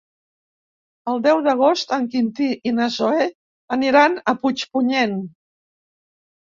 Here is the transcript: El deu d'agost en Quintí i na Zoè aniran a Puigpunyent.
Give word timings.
El 1.11 1.21
deu 1.25 1.41
d'agost 1.49 1.93
en 1.99 2.09
Quintí 2.15 2.49
i 2.71 2.73
na 2.81 2.89
Zoè 2.97 3.29
aniran 3.79 4.21
a 4.31 4.37
Puigpunyent. 4.43 5.19